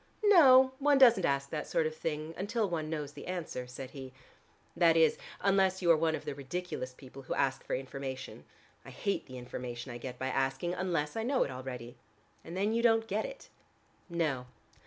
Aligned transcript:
"No, 0.23 0.71
one 0.79 0.97
doesn't 0.97 1.25
ask 1.27 1.51
that 1.51 1.67
sort 1.67 1.85
of 1.85 1.95
thing 1.95 2.33
until 2.35 2.67
one 2.67 2.89
knows 2.89 3.11
the 3.11 3.27
answer," 3.27 3.67
said 3.67 3.91
he. 3.91 4.13
"That 4.75 4.97
is, 4.97 5.19
unless 5.41 5.83
you 5.83 5.91
are 5.91 5.95
one 5.95 6.15
of 6.15 6.25
the 6.25 6.33
ridiculous 6.33 6.91
people 6.91 7.21
who 7.21 7.35
ask 7.35 7.63
for 7.63 7.75
information. 7.75 8.45
I 8.83 8.89
hate 8.89 9.27
the 9.27 9.37
information 9.37 9.91
I 9.91 9.99
get 9.99 10.17
by 10.17 10.29
asking, 10.29 10.73
unless 10.73 11.15
I 11.15 11.21
know 11.21 11.43
it 11.43 11.51
already." 11.51 11.97
"And 12.43 12.57
then 12.57 12.73
you 12.73 12.81
don't 12.81 13.05
get 13.07 13.25
it." 13.25 13.49
"No. 14.09 14.47